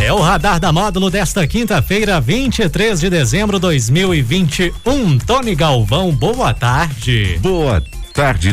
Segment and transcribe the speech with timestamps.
[0.00, 5.18] É o radar da módulo desta quinta-feira, 23 de dezembro de 2021.
[5.18, 7.38] Tony Galvão, boa tarde.
[7.40, 7.95] Boa tarde,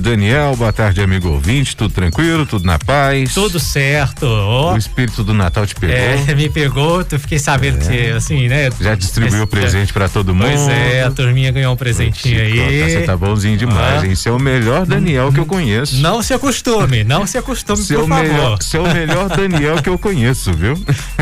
[0.01, 0.57] Daniel.
[0.57, 1.73] Boa tarde, amigo ouvinte.
[1.73, 2.45] Tudo tranquilo?
[2.45, 3.33] Tudo na paz?
[3.33, 4.25] Tudo certo.
[4.25, 4.73] Oh.
[4.73, 5.95] O espírito do Natal te pegou?
[5.95, 7.03] É, me pegou.
[7.05, 7.87] Tu fiquei sabendo é.
[7.87, 8.69] que, assim, né?
[8.81, 10.47] Já distribuiu o presente para todo mundo?
[10.47, 12.91] Pois é, a turminha ganhou um presentinho aí.
[12.91, 14.05] Você tá bonzinho demais, ah.
[14.05, 14.15] hein?
[14.15, 15.95] Você é o melhor Daniel que eu conheço.
[15.95, 18.23] Não se acostume, não se acostume, seu por favor.
[18.23, 20.73] Melhor, seu melhor Daniel que eu conheço, viu?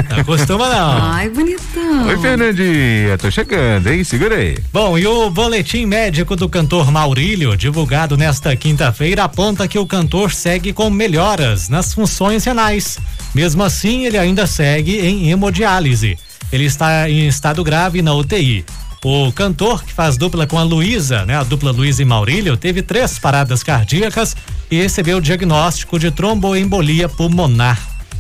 [0.10, 1.12] Não acostuma não.
[1.12, 2.08] Ai, bonitão.
[2.08, 4.04] Oi, Fernandinha, tô chegando, hein?
[4.04, 4.58] Segura aí.
[4.74, 10.32] Bom, e o boletim médico do cantor Maurílio, divulgado nesta quinta-feira, aponta que o cantor
[10.32, 12.98] segue com melhoras nas funções renais.
[13.36, 16.18] Mesmo assim, ele ainda segue em hemodiálise.
[16.50, 18.64] Ele está em estado grave na UTI.
[19.04, 21.36] O cantor, que faz dupla com a Luísa, né?
[21.36, 24.34] A dupla Luísa e Maurílio, teve três paradas cardíacas
[24.72, 27.78] e recebeu o diagnóstico de tromboembolia pulmonar.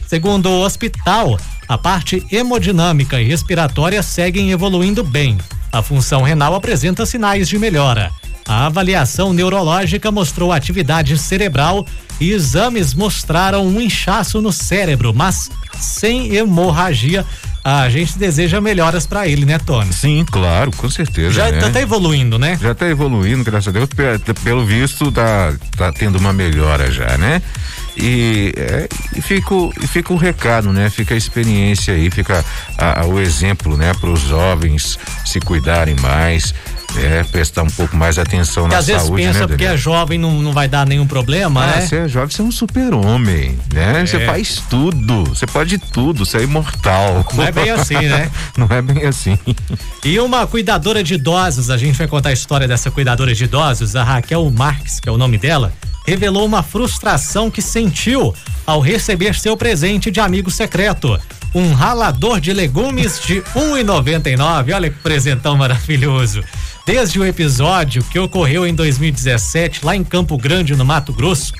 [0.07, 5.37] Segundo o hospital, a parte hemodinâmica e respiratória seguem evoluindo bem.
[5.71, 8.11] A função renal apresenta sinais de melhora.
[8.51, 11.87] A avaliação neurológica mostrou atividade cerebral
[12.19, 15.49] e exames mostraram um inchaço no cérebro, mas
[15.79, 17.25] sem hemorragia.
[17.63, 19.93] A gente deseja melhoras para ele, né, Tony?
[19.93, 21.31] Sim, claro, com certeza.
[21.31, 21.61] Já né?
[21.61, 22.59] tá, tá evoluindo, né?
[22.61, 23.87] Já tá evoluindo, graças a Deus.
[24.43, 27.41] Pelo visto, tá, tá tendo uma melhora já, né?
[27.97, 30.89] E, é, e, fica, o, e fica o recado, né?
[30.89, 32.43] Fica a experiência aí, fica
[32.77, 33.93] a, a, o exemplo, né?
[33.93, 36.53] Para os jovens se cuidarem mais,
[36.97, 39.77] é, prestar um pouco mais atenção Porque na às saúde, vezes pensa né, porque é
[39.77, 41.81] jovem não, não vai dar nenhum problema, ah, né?
[41.81, 44.05] Você é jovem, você é um super-homem, né?
[44.05, 44.25] Você é.
[44.25, 47.25] faz tudo, você pode tudo, você é imortal.
[47.33, 48.31] Não é bem assim, né?
[48.57, 49.37] não é bem assim.
[50.03, 53.95] E uma cuidadora de idosos, a gente vai contar a história dessa cuidadora de idosos,
[53.95, 55.73] a Raquel Marques, que é o nome dela,
[56.05, 58.33] revelou uma frustração que sentiu
[58.65, 61.19] ao receber seu presente de amigo secreto
[61.53, 64.73] um ralador de legumes de 1,99.
[64.73, 66.43] Olha que presentão maravilhoso.
[66.85, 71.53] Desde o episódio que ocorreu em 2017 lá em Campo Grande, no Mato Grosso,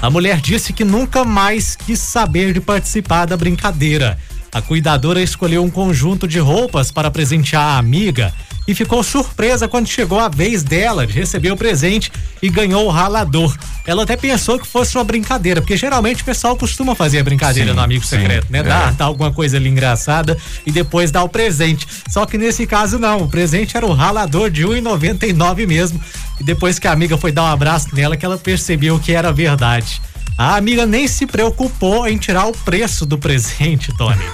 [0.00, 4.18] a mulher disse que nunca mais quis saber de participar da brincadeira.
[4.52, 8.32] A cuidadora escolheu um conjunto de roupas para presentear a amiga
[8.70, 12.88] e ficou surpresa quando chegou a vez dela de receber o presente e ganhou o
[12.88, 13.52] ralador.
[13.84, 17.70] Ela até pensou que fosse uma brincadeira, porque geralmente o pessoal costuma fazer a brincadeira
[17.70, 18.62] sim, no amigo secreto, sim, né?
[18.62, 19.02] Dar, é.
[19.02, 21.84] alguma coisa ali engraçada e depois dar o presente.
[22.08, 26.00] Só que nesse caso não, o presente era o ralador de 1,99 mesmo.
[26.38, 29.32] E depois que a amiga foi dar um abraço nela que ela percebeu que era
[29.32, 30.00] verdade.
[30.40, 34.24] A amiga nem se preocupou em tirar o preço do presente, Tony.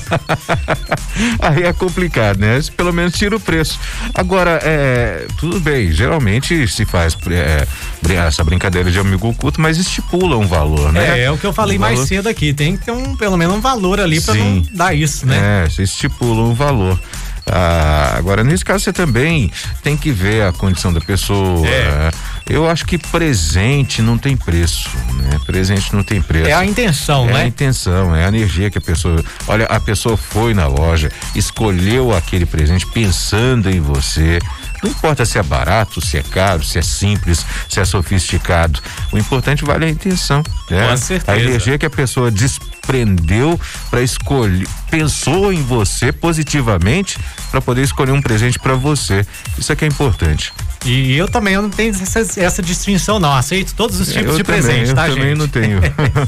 [1.38, 2.58] Aí é complicado, né?
[2.74, 3.78] Pelo menos tira o preço.
[4.14, 7.66] Agora, é, tudo bem, geralmente se faz é,
[8.14, 11.18] essa brincadeira de amigo oculto, mas estipula um valor, né?
[11.18, 12.08] É, é o que eu falei um mais valor...
[12.08, 12.54] cedo aqui.
[12.54, 15.64] Tem que ter um, pelo menos um valor ali para não dar isso, né?
[15.66, 16.98] É, você estipula um valor.
[17.46, 19.52] Ah, agora, nesse caso, você também
[19.82, 21.66] tem que ver a condição da pessoa.
[21.66, 22.10] É.
[22.50, 25.38] Eu acho que presente não tem preço, né?
[25.46, 26.48] Presente não tem preço.
[26.48, 27.38] É a intenção, é né?
[27.38, 29.24] É a intenção, é a energia que a pessoa.
[29.46, 34.40] Olha, a pessoa foi na loja, escolheu aquele presente pensando em você.
[34.82, 38.80] Não importa se é barato, se é caro, se é simples, se é sofisticado.
[39.12, 40.42] O importante vale a intenção.
[40.68, 40.88] Né?
[40.88, 41.38] Com certeza.
[41.38, 47.16] A energia que a pessoa desprendeu para escolher, pensou em você positivamente
[47.50, 49.24] para poder escolher um presente para você.
[49.56, 50.52] Isso é que é importante.
[50.84, 53.32] E eu também eu não tenho essa, essa distinção, não.
[53.32, 55.20] Aceito todos os tipos eu de também, presente, tá, eu gente?
[55.20, 55.80] também não tenho.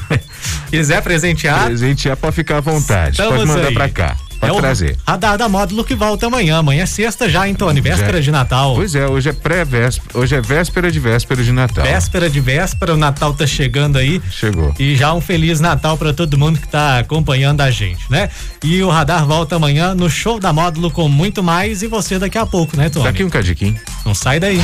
[0.69, 1.67] Quiser presentear?
[1.67, 3.13] Presentear pode ficar à vontade.
[3.13, 4.17] Estamos pode mandar para cá.
[4.43, 4.99] Pode é trazer.
[5.07, 6.59] O radar da módulo que volta amanhã.
[6.59, 7.81] Amanhã é sexta já, hein, Tony?
[7.81, 8.21] Véspera já.
[8.21, 8.75] de Natal.
[8.75, 10.19] Pois é, hoje é pré-véspera.
[10.19, 11.85] Hoje é véspera de véspera de Natal.
[11.85, 14.21] Véspera de véspera, o Natal tá chegando aí.
[14.31, 14.75] Chegou.
[14.79, 18.31] E já um Feliz Natal para todo mundo que tá acompanhando a gente, né?
[18.65, 22.39] E o radar volta amanhã no show da módulo com muito mais e você daqui
[22.39, 23.05] a pouco, né, Tony?
[23.05, 23.79] Daqui um cadiquinho.
[24.05, 24.61] Não sai daí.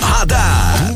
[0.00, 0.87] Radar